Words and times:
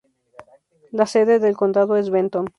La 0.91 1.05
sede 1.05 1.37
del 1.37 1.55
condado 1.55 1.95
es 1.95 2.09
Benton. 2.09 2.49